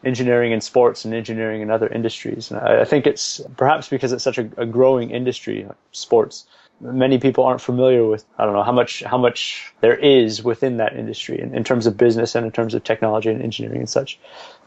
engineering 0.05 0.53
and 0.53 0.63
sports 0.63 1.03
and 1.05 1.13
engineering 1.13 1.61
and 1.61 1.71
other 1.71 1.87
industries. 1.87 2.51
And 2.51 2.59
I, 2.59 2.81
I 2.81 2.85
think 2.85 3.07
it's 3.07 3.41
perhaps 3.57 3.89
because 3.89 4.13
it's 4.13 4.23
such 4.23 4.37
a, 4.37 4.49
a 4.57 4.65
growing 4.65 5.09
industry, 5.09 5.67
sports. 5.91 6.45
Many 6.81 7.17
people 7.19 7.43
aren't 7.45 7.61
familiar 7.61 8.05
with 8.05 8.25
I 8.37 8.45
don't 8.45 8.53
know 8.53 8.63
how 8.63 8.73
much 8.73 9.01
how 9.03 9.17
much 9.17 9.73
there 9.81 9.95
is 9.95 10.43
within 10.43 10.77
that 10.77 10.95
industry 10.95 11.39
in, 11.39 11.55
in 11.55 11.63
terms 11.63 11.87
of 11.87 11.97
business 11.97 12.35
and 12.35 12.45
in 12.45 12.51
terms 12.51 12.73
of 12.73 12.83
technology 12.83 13.29
and 13.29 13.41
engineering 13.41 13.79
and 13.79 13.89
such. 13.89 14.19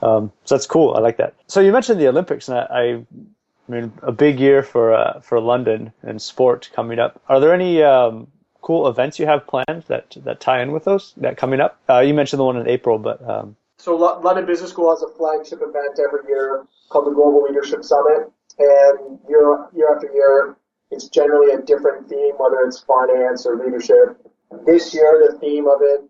Um, 0.03 0.33
so 0.45 0.55
that's 0.55 0.67
cool. 0.67 0.95
I 0.95 1.01
like 1.01 1.19
that. 1.19 1.35
So 1.47 1.61
you 1.61 1.73
mentioned 1.73 2.01
the 2.01 2.09
Olympics, 2.09 2.49
and 2.49 2.59
I, 2.59 2.67
I 2.71 3.05
I 3.69 3.73
mean, 3.73 3.93
a 4.03 4.13
big 4.13 4.41
year 4.41 4.63
for 4.63 4.95
uh, 4.95 5.21
for 5.21 5.39
London 5.41 5.93
and 6.03 6.21
sport 6.21 6.71
coming 6.73 6.99
up. 6.99 7.21
Are 7.29 7.41
there 7.41 7.53
any 7.53 7.83
um, 7.83 8.27
cool 8.63 8.89
events 8.89 9.19
you 9.19 9.27
have 9.27 9.47
planned 9.47 9.85
that 9.89 10.17
that 10.25 10.41
tie 10.41 10.63
in 10.63 10.73
with 10.73 10.85
those 10.85 11.13
that 11.19 11.37
coming 11.37 11.61
up? 11.61 11.79
Uh, 11.89 12.01
you 12.01 12.15
mentioned 12.15 12.41
the 12.41 12.45
one 12.45 12.57
in 12.57 12.69
April, 12.69 12.99
but 12.99 13.21
um... 13.29 13.57
so 13.79 13.95
London 13.97 14.45
Business 14.45 14.71
School 14.71 14.91
has 14.91 15.03
a 15.03 15.09
flagship 15.09 15.61
event 15.63 15.99
every 15.99 16.29
year 16.29 16.67
called 16.91 17.07
the 17.07 17.13
Global 17.13 17.45
Leadership 17.45 17.85
Summit, 17.85 18.31
and 18.59 19.19
year 19.29 19.69
year 19.75 19.95
after 19.95 20.11
year, 20.13 20.57
it's 20.91 21.09
generally 21.09 21.53
a 21.55 21.63
different 21.63 22.09
theme, 22.09 22.35
whether 22.39 22.61
it's 22.67 22.81
finance 22.81 23.47
or 23.47 23.57
leadership. 23.57 24.19
This 24.67 24.93
year, 24.93 25.29
the 25.31 25.39
theme 25.39 25.69
of 25.69 25.81
it 25.83 26.01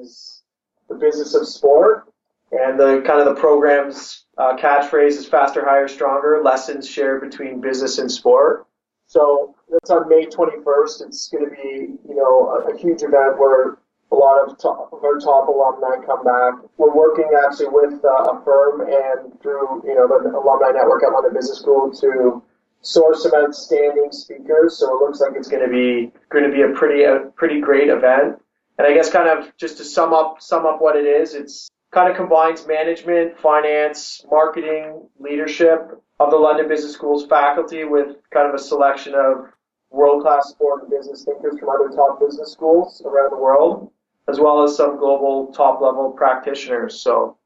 is 0.00 0.42
the 0.88 0.96
business 0.96 1.34
of 1.34 1.46
sport, 1.46 2.12
and 2.50 2.78
the 2.78 3.02
kind 3.06 3.20
of 3.20 3.34
the 3.34 3.40
program's 3.40 4.26
uh, 4.38 4.56
catchphrase 4.56 5.16
is 5.16 5.26
faster, 5.26 5.64
higher, 5.64 5.86
stronger. 5.86 6.40
Lessons 6.42 6.88
shared 6.88 7.20
between 7.20 7.60
business 7.60 7.98
and 7.98 8.10
sport. 8.10 8.66
So 9.06 9.54
that's 9.68 9.90
on 9.90 10.08
May 10.08 10.26
21st. 10.26 11.06
It's 11.06 11.28
going 11.28 11.44
to 11.44 11.50
be, 11.50 11.98
you 12.08 12.16
know, 12.16 12.48
a, 12.48 12.74
a 12.74 12.78
huge 12.78 13.02
event 13.02 13.38
where 13.38 13.78
a 14.12 14.14
lot 14.14 14.44
of, 14.44 14.58
top, 14.58 14.92
our 14.92 15.18
top 15.18 15.48
alumni 15.48 16.04
come 16.04 16.22
back. 16.22 16.54
We're 16.76 16.94
working 16.94 17.30
actually 17.44 17.68
with 17.72 18.04
uh, 18.04 18.36
a 18.36 18.42
firm 18.44 18.82
and 18.82 19.40
through 19.40 19.82
you 19.84 19.94
know 19.94 20.06
the 20.06 20.28
alumni 20.36 20.70
network 20.70 21.02
at 21.02 21.12
London 21.12 21.32
Business 21.34 21.58
School 21.58 21.90
to 22.00 22.42
source 22.82 23.22
some 23.22 23.32
outstanding 23.34 24.12
speakers. 24.12 24.78
So 24.78 24.94
it 24.94 25.00
looks 25.00 25.20
like 25.20 25.32
it's 25.34 25.48
going 25.48 25.64
to 25.64 25.72
be 25.72 26.12
going 26.28 26.44
to 26.44 26.54
be 26.54 26.62
a 26.62 26.68
pretty 26.76 27.04
a 27.04 27.30
pretty 27.36 27.60
great 27.60 27.88
event. 27.88 28.40
And 28.78 28.86
I 28.86 28.94
guess 28.94 29.10
kind 29.10 29.28
of 29.28 29.56
just 29.56 29.78
to 29.78 29.84
sum 29.84 30.12
up 30.12 30.36
sum 30.40 30.66
up 30.66 30.80
what 30.80 30.96
it 30.96 31.06
is, 31.06 31.34
it's 31.34 31.68
kind 31.90 32.10
of 32.10 32.16
combines 32.16 32.66
management, 32.66 33.38
finance, 33.38 34.24
marketing, 34.30 35.08
leadership 35.18 36.02
of 36.20 36.30
the 36.30 36.36
London 36.36 36.68
Business 36.68 36.92
School's 36.92 37.26
faculty 37.26 37.84
with 37.84 38.16
kind 38.32 38.48
of 38.48 38.54
a 38.54 38.58
selection 38.58 39.14
of 39.14 39.52
world-class 39.90 40.48
sport 40.48 40.82
and 40.82 40.90
business 40.90 41.24
thinkers 41.24 41.58
from 41.58 41.68
other 41.68 41.94
top 41.94 42.18
business 42.18 42.50
schools 42.52 43.02
around 43.04 43.30
the 43.30 43.36
world, 43.36 43.92
as 44.28 44.38
well 44.38 44.62
as 44.62 44.76
some 44.76 44.98
global 44.98 45.52
top-level 45.52 46.10
practitioners. 46.12 47.00
So 47.00 47.36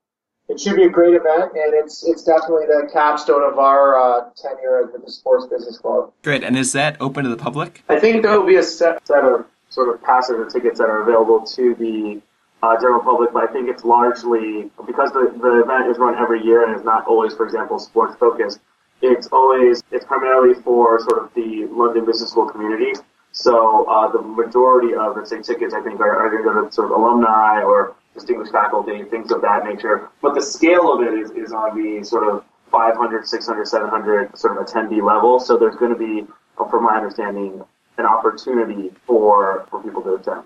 it 0.49 0.61
should 0.61 0.77
be 0.77 0.85
a 0.85 0.89
great 0.89 1.15
event, 1.15 1.53
and 1.55 1.75
it's 1.75 2.07
it's 2.07 2.23
definitely 2.23 2.67
the 2.67 2.89
capstone 2.93 3.43
of 3.43 3.59
our 3.59 3.97
uh, 3.99 4.31
tenure 4.37 4.85
at 4.85 5.05
the 5.05 5.11
Sports 5.11 5.47
Business 5.47 5.79
Club. 5.79 6.13
Great, 6.23 6.45
and 6.45 6.57
is 6.57 6.73
that 6.73 6.97
open 7.01 7.25
to 7.25 7.31
the 7.31 7.37
public? 7.37 7.83
I 7.89 7.99
think 7.99 8.23
there 8.23 8.39
will 8.39 8.47
be 8.47 8.57
a 8.57 8.63
set, 8.63 9.05
set 9.07 9.25
of 9.25 9.47
sort 9.71 9.93
of 9.93 10.03
passes 10.03 10.37
or 10.37 10.49
tickets 10.49 10.79
that 10.79 10.89
are 10.89 11.03
available 11.03 11.45
to 11.45 11.75
the 11.75 12.23
uh, 12.63 12.77
general 12.77 13.01
public, 13.01 13.33
but 13.33 13.49
I 13.49 13.53
think 13.53 13.69
it's 13.69 13.85
largely 13.85 14.71
because 14.87 15.11
the, 15.13 15.35
the 15.41 15.63
event 15.63 15.91
is 15.91 15.99
run 15.99 16.17
every 16.17 16.43
year 16.43 16.67
and 16.67 16.79
is 16.79 16.85
not 16.85 17.07
always, 17.07 17.35
for 17.35 17.45
example, 17.45 17.79
sports 17.79 18.17
focused. 18.19 18.61
It's 19.03 19.27
always 19.27 19.83
it's 19.91 20.05
primarily 20.05 20.55
for 20.63 21.01
sort 21.01 21.23
of 21.23 21.35
the 21.35 21.67
London 21.71 22.07
Business 22.07 22.31
School 22.31 22.47
community. 22.47 22.93
So 23.37 23.85
uh, 23.85 24.11
the 24.11 24.23
majority 24.23 24.95
of 24.95 25.15
let's 25.15 25.29
say 25.29 25.43
tickets, 25.43 25.75
I 25.75 25.83
think, 25.83 26.01
are, 26.01 26.17
are 26.17 26.31
going 26.31 26.43
to 26.43 26.51
go 26.51 26.65
to 26.65 26.73
sort 26.73 26.91
of 26.91 26.97
alumni 26.99 27.63
or 27.63 27.95
distinguished 28.15 28.51
faculty, 28.51 29.05
things 29.05 29.31
of 29.31 29.43
that 29.43 29.63
nature. 29.63 30.09
But 30.23 30.35
the 30.35 30.41
scale 30.41 30.91
of 30.91 31.03
it 31.03 31.13
is, 31.13 31.31
is 31.33 31.53
on 31.53 31.77
the 31.77 32.03
sort 32.03 32.27
of 32.27 32.45
500, 32.73 33.29
600, 33.29 33.69
700 33.69 34.39
sort 34.39 34.57
of 34.57 34.67
attendee 34.67 35.03
level. 35.03 35.39
So 35.39 35.59
there's 35.59 35.77
going 35.77 35.93
to 35.93 35.99
be, 35.99 36.27
from 36.57 36.85
my 36.85 36.97
understanding, 36.97 37.63
an 37.99 38.07
opportunity 38.07 38.91
for 39.07 39.67
for 39.71 39.83
people 39.83 40.01
to 40.03 40.15
attend. 40.15 40.45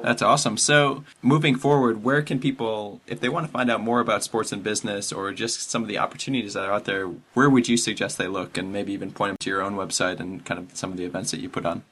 That's 0.00 0.22
awesome. 0.22 0.56
So, 0.56 1.04
moving 1.20 1.56
forward, 1.56 2.02
where 2.02 2.22
can 2.22 2.38
people, 2.38 3.02
if 3.06 3.20
they 3.20 3.28
want 3.28 3.46
to 3.46 3.52
find 3.52 3.70
out 3.70 3.82
more 3.82 4.00
about 4.00 4.24
sports 4.24 4.52
and 4.52 4.62
business 4.62 5.12
or 5.12 5.32
just 5.32 5.70
some 5.70 5.82
of 5.82 5.88
the 5.88 5.98
opportunities 5.98 6.54
that 6.54 6.64
are 6.64 6.72
out 6.72 6.86
there, 6.86 7.08
where 7.34 7.50
would 7.50 7.68
you 7.68 7.76
suggest 7.76 8.16
they 8.16 8.26
look 8.26 8.56
and 8.56 8.72
maybe 8.72 8.94
even 8.94 9.10
point 9.12 9.30
them 9.30 9.36
to 9.40 9.50
your 9.50 9.60
own 9.60 9.74
website 9.74 10.18
and 10.18 10.46
kind 10.46 10.58
of 10.58 10.74
some 10.74 10.92
of 10.92 10.96
the 10.96 11.04
events 11.04 11.30
that 11.32 11.40
you 11.40 11.50
put 11.50 11.66
on? 11.66 11.82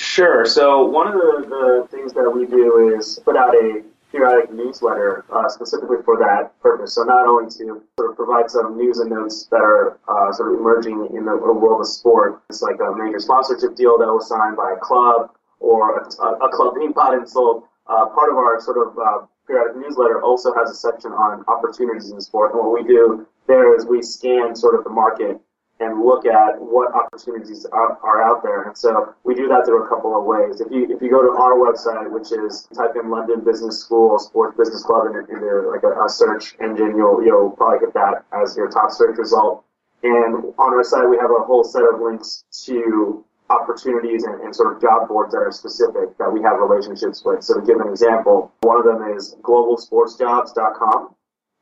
Sure. 0.00 0.46
So, 0.46 0.82
one 0.82 1.08
of 1.08 1.12
the, 1.12 1.44
the 1.44 1.88
things 1.94 2.14
that 2.14 2.24
we 2.24 2.46
do 2.46 2.96
is 2.96 3.20
put 3.22 3.36
out 3.36 3.54
a 3.54 3.82
periodic 4.10 4.50
newsletter 4.50 5.26
uh, 5.30 5.46
specifically 5.50 5.98
for 6.06 6.16
that 6.16 6.58
purpose. 6.62 6.94
So, 6.94 7.04
not 7.04 7.28
only 7.28 7.50
to 7.50 7.84
sort 7.98 8.10
of 8.10 8.16
provide 8.16 8.50
some 8.50 8.78
news 8.78 8.98
and 8.98 9.10
notes 9.10 9.44
that 9.50 9.60
are 9.60 10.00
uh, 10.08 10.32
sort 10.32 10.54
of 10.54 10.58
emerging 10.58 11.08
in 11.12 11.26
the 11.26 11.36
world 11.36 11.82
of 11.82 11.86
sport, 11.86 12.40
it's 12.48 12.62
like 12.62 12.80
a 12.80 12.96
major 12.96 13.20
sponsorship 13.20 13.76
deal 13.76 13.98
that 13.98 14.06
was 14.06 14.26
signed 14.26 14.56
by 14.56 14.72
a 14.72 14.80
club 14.80 15.36
or 15.58 15.98
a, 15.98 16.46
a 16.46 16.48
club 16.48 16.76
being 16.76 16.92
bought 16.92 17.12
and 17.12 17.28
sold. 17.28 17.64
Uh, 17.86 18.06
part 18.06 18.32
of 18.32 18.38
our 18.38 18.58
sort 18.58 18.78
of 18.80 18.96
uh, 18.96 19.26
periodic 19.46 19.76
newsletter 19.76 20.22
also 20.22 20.54
has 20.54 20.70
a 20.70 20.74
section 20.74 21.12
on 21.12 21.44
opportunities 21.46 22.10
in 22.10 22.18
sport. 22.22 22.54
And 22.54 22.64
what 22.64 22.72
we 22.72 22.88
do 22.88 23.26
there 23.46 23.76
is 23.76 23.84
we 23.84 24.00
scan 24.00 24.56
sort 24.56 24.76
of 24.76 24.84
the 24.84 24.90
market 24.90 25.38
and 25.80 26.04
look 26.04 26.26
at 26.26 26.60
what 26.60 26.92
opportunities 26.94 27.64
are, 27.72 27.98
are, 28.02 28.22
out 28.22 28.42
there. 28.42 28.64
And 28.64 28.76
so 28.76 29.14
we 29.24 29.34
do 29.34 29.48
that 29.48 29.64
through 29.64 29.84
a 29.84 29.88
couple 29.88 30.16
of 30.16 30.24
ways. 30.24 30.60
If 30.60 30.70
you 30.70 30.84
if 30.84 31.00
you 31.00 31.10
go 31.10 31.22
to 31.22 31.32
our 31.40 31.56
website, 31.56 32.10
which 32.10 32.32
is 32.32 32.68
type 32.76 32.94
in 33.02 33.10
London 33.10 33.40
Business 33.40 33.80
School 33.80 34.18
Sports 34.18 34.56
Business 34.56 34.82
Club 34.82 35.06
into, 35.06 35.20
into 35.32 35.70
like 35.70 35.82
a, 35.82 36.04
a, 36.04 36.08
search 36.08 36.54
engine, 36.60 36.96
you'll 36.96 37.24
you'll 37.24 37.50
probably 37.50 37.80
get 37.80 37.94
that 37.94 38.24
as 38.32 38.56
your 38.56 38.68
top 38.68 38.90
search 38.92 39.16
result. 39.16 39.64
And 40.02 40.52
on 40.58 40.74
our 40.74 40.84
site, 40.84 41.08
we 41.08 41.16
have 41.16 41.30
a 41.30 41.44
whole 41.44 41.64
set 41.64 41.82
of 41.82 42.00
links 42.00 42.44
to 42.64 43.24
opportunities 43.50 44.24
and, 44.24 44.40
and, 44.42 44.54
sort 44.54 44.74
of 44.74 44.80
job 44.80 45.08
boards 45.08 45.32
that 45.32 45.38
are 45.38 45.50
specific 45.50 46.16
that 46.18 46.32
we 46.32 46.40
have 46.40 46.60
relationships 46.60 47.22
with. 47.24 47.42
So 47.42 47.60
to 47.60 47.66
give 47.66 47.80
an 47.80 47.88
example, 47.88 48.52
one 48.60 48.78
of 48.78 48.84
them 48.84 49.16
is 49.16 49.36
globalsportsjobs.com. 49.42 51.14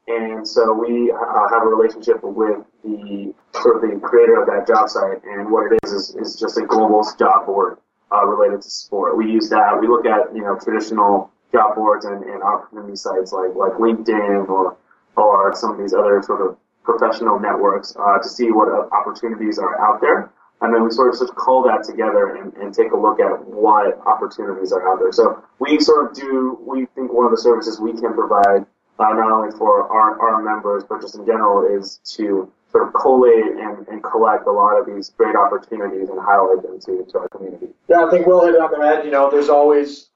And 0.09 0.47
so 0.47 0.73
we 0.73 1.12
uh, 1.12 1.49
have 1.50 1.62
a 1.62 1.67
relationship 1.69 2.23
with 2.23 2.65
the 2.83 3.35
sort 3.61 3.77
of 3.77 3.83
the 3.83 4.00
creator 4.00 4.41
of 4.41 4.47
that 4.49 4.67
job 4.67 4.88
site. 4.88 5.23
And 5.25 5.50
what 5.50 5.71
it 5.71 5.79
is 5.85 5.93
is, 5.93 6.17
is 6.17 6.37
just 6.41 6.57
a 6.59 6.62
global 6.62 7.05
job 7.19 7.47
board 7.47 7.79
uh, 8.11 8.25
related 8.25 8.62
to 8.62 8.71
sport. 8.71 9.17
We 9.17 9.31
use 9.31 9.49
that. 9.50 9.79
We 9.81 9.87
look 9.87 10.07
at, 10.07 10.35
you 10.35 10.43
know, 10.43 10.59
traditional 10.59 11.31
job 11.53 11.77
boards 11.77 12.05
and, 12.05 12.25
and 12.25 12.43
opportunity 12.43 12.97
sites 12.97 13.33
like, 13.33 13.55
like 13.55 13.73
LinkedIn 13.73 14.49
or, 14.49 14.77
or 15.17 15.55
some 15.55 15.73
of 15.73 15.79
these 15.79 15.93
other 15.93 16.23
sort 16.23 16.41
of 16.41 16.57
professional 16.83 17.38
networks 17.38 17.95
uh, 18.00 18.19
to 18.19 18.29
see 18.29 18.50
what 18.50 18.69
opportunities 18.93 19.59
are 19.59 19.79
out 19.81 20.00
there 20.00 20.33
and 20.61 20.75
then 20.75 20.83
we 20.83 20.91
sort 20.91 21.15
of 21.15 21.21
just 21.21 21.35
call 21.37 21.62
that 21.62 21.85
together 21.85 22.37
and, 22.37 22.53
and 22.55 22.75
take 22.75 22.91
a 22.93 22.97
look 22.97 23.21
at 23.21 23.45
what 23.47 23.99
opportunities 24.07 24.73
are 24.73 24.93
out 24.93 24.99
there. 24.99 25.12
So 25.12 25.43
we 25.61 25.79
sort 25.79 26.11
of 26.11 26.17
do, 26.17 26.59
we 26.67 26.87
think 26.95 27.12
one 27.12 27.27
of 27.27 27.31
the 27.31 27.38
services 27.38 27.81
we 27.81 27.93
can 27.93 28.12
provide, 28.15 28.67
uh, 28.99 29.12
not 29.12 29.31
only 29.31 29.57
for 29.57 29.88
our, 29.88 30.19
our 30.21 30.43
members, 30.43 30.85
but 30.88 31.00
just 31.00 31.14
in 31.14 31.25
general, 31.26 31.64
is 31.64 32.00
to 32.17 32.50
sort 32.71 32.87
of 32.87 32.95
collate 32.95 33.57
and, 33.57 33.87
and 33.88 34.02
collect 34.02 34.47
a 34.47 34.50
lot 34.50 34.78
of 34.78 34.87
these 34.87 35.11
great 35.11 35.37
opportunities 35.37 36.09
and 36.09 36.19
highlight 36.21 36.62
them 36.62 36.78
to, 36.81 37.05
to 37.11 37.19
our 37.19 37.28
community. 37.28 37.69
Yeah, 37.88 38.05
I 38.05 38.11
think 38.11 38.26
we'll 38.26 38.45
hit 38.45 38.55
it 38.55 38.61
on 38.61 38.71
the 38.71 38.87
head. 38.87 39.05
You 39.05 39.11
know, 39.11 39.31
there's 39.31 39.49
always 39.49 40.11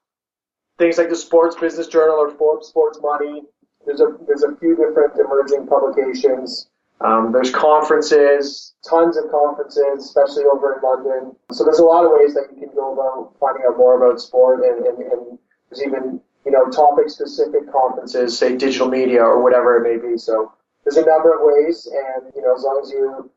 things 0.78 0.98
like 0.98 1.08
the 1.08 1.16
Sports 1.16 1.56
Business 1.56 1.86
Journal 1.86 2.16
or 2.16 2.30
Forbes 2.30 2.68
Sports 2.68 2.98
Money. 3.02 3.42
There's 3.86 4.00
a, 4.00 4.16
there's 4.26 4.42
a 4.42 4.54
few 4.56 4.76
different 4.76 5.18
emerging 5.18 5.66
publications 5.66 6.68
um, 7.02 7.32
there's 7.32 7.50
conferences, 7.50 8.74
tons 8.88 9.16
of 9.16 9.28
conferences, 9.30 10.04
especially 10.04 10.44
over 10.44 10.74
in 10.74 10.82
London. 10.82 11.36
So 11.50 11.64
there's 11.64 11.80
a 11.80 11.84
lot 11.84 12.04
of 12.04 12.12
ways 12.14 12.34
that 12.34 12.46
you 12.54 12.66
can 12.66 12.74
go 12.76 12.92
about 12.92 13.34
finding 13.40 13.64
out 13.68 13.76
more 13.76 13.98
about 13.98 14.20
sport, 14.20 14.62
and, 14.64 14.86
and, 14.86 14.98
and 14.98 15.38
there's 15.68 15.82
even 15.84 16.20
you 16.44 16.52
know 16.52 16.68
topic-specific 16.70 17.70
conferences, 17.70 18.38
say 18.38 18.56
digital 18.56 18.88
media 18.88 19.22
or 19.22 19.42
whatever 19.42 19.76
it 19.76 19.82
may 19.82 20.10
be. 20.10 20.18
So 20.18 20.52
there's 20.84 20.96
a 20.96 21.06
number 21.06 21.34
of 21.34 21.40
ways, 21.42 21.86
and 21.86 22.32
you 22.34 22.42
know 22.42 22.54
as 22.54 22.62
long 22.62 22.80
as 22.82 22.90
you 22.90 23.30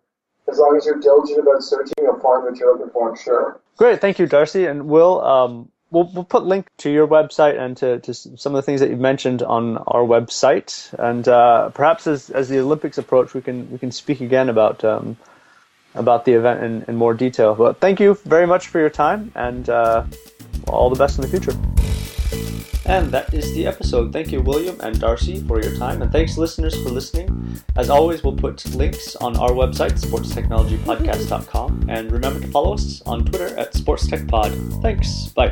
as 0.49 0.59
long 0.59 0.77
as 0.77 0.85
you're 0.85 0.99
diligent 0.99 1.39
about 1.39 1.63
searching, 1.63 1.93
you'll 1.99 2.19
find 2.19 2.43
what 2.43 2.57
you're 2.57 2.89
for. 2.89 3.09
I'm 3.09 3.17
sure. 3.17 3.59
Great, 3.77 3.99
thank 3.99 4.19
you, 4.19 4.27
Darcy, 4.27 4.65
and 4.65 4.87
Will. 4.87 5.21
Um, 5.21 5.71
we'll, 5.91 6.09
we'll 6.13 6.23
put 6.23 6.45
link 6.45 6.69
to 6.77 6.89
your 6.89 7.07
website 7.07 7.59
and 7.59 7.75
to, 7.77 7.99
to 8.01 8.13
some 8.13 8.53
of 8.53 8.57
the 8.57 8.61
things 8.61 8.79
that 8.81 8.89
you've 8.89 8.99
mentioned 8.99 9.41
on 9.41 9.77
our 9.77 10.03
website. 10.03 10.93
And 10.99 11.27
uh, 11.27 11.69
perhaps 11.69 12.05
as, 12.05 12.29
as 12.29 12.49
the 12.49 12.59
Olympics 12.59 12.97
approach, 12.97 13.33
we 13.33 13.41
can 13.41 13.71
we 13.71 13.77
can 13.77 13.91
speak 13.91 14.21
again 14.21 14.49
about 14.49 14.83
um, 14.83 15.17
about 15.95 16.25
the 16.25 16.33
event 16.33 16.63
in, 16.63 16.85
in 16.87 16.95
more 16.95 17.13
detail. 17.13 17.55
But 17.55 17.79
thank 17.79 17.99
you 17.99 18.15
very 18.25 18.45
much 18.45 18.67
for 18.67 18.79
your 18.79 18.89
time, 18.89 19.31
and 19.35 19.67
uh, 19.69 20.05
all 20.67 20.89
the 20.89 20.97
best 20.97 21.17
in 21.17 21.21
the 21.23 21.27
future. 21.27 21.57
And 22.85 23.11
that 23.11 23.33
is 23.33 23.53
the 23.55 23.65
episode. 23.65 24.13
Thank 24.13 24.31
you, 24.31 24.41
William 24.41 24.79
and 24.81 24.99
Darcy, 24.99 25.41
for 25.47 25.61
your 25.61 25.75
time. 25.75 26.03
And 26.03 26.11
thanks, 26.11 26.37
listeners, 26.37 26.75
for 26.83 26.89
listening. 26.89 27.61
As 27.75 27.89
always, 27.89 28.23
we'll 28.23 28.35
put 28.35 28.63
links 28.75 29.15
on 29.15 29.35
our 29.37 29.51
website, 29.51 29.99
sportstechnologypodcast.com. 29.99 31.87
And 31.89 32.11
remember 32.11 32.39
to 32.41 32.47
follow 32.47 32.75
us 32.75 33.01
on 33.07 33.25
Twitter 33.25 33.57
at 33.57 33.73
SportsTechPod. 33.73 34.81
Thanks. 34.83 35.27
Bye. 35.29 35.51